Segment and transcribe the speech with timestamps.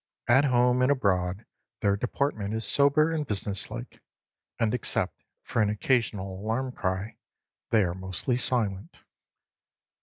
[0.27, 1.45] At home and abroad
[1.81, 4.01] their deportment is sober and business like,
[4.57, 7.17] and except for an occasional alarm cry
[7.69, 9.03] they are mostly silent.